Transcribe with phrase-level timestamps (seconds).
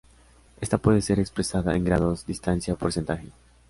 [0.61, 3.27] Esta puede ser expresada en grados, distancia o porcentaje.